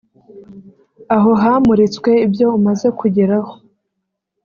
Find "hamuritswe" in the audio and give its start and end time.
1.41-2.11